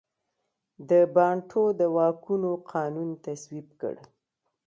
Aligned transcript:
د 0.89 0.91
بانټو 1.13 1.63
د 1.79 1.81
واکونو 1.95 2.51
قانون 2.71 3.09
تصویب 3.25 3.67
کړ. 3.81 3.95